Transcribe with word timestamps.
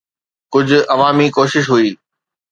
ڪجهه 0.53 0.79
عوامي 0.93 1.27
ڪوشش 1.37 1.65
هئي. 1.73 1.89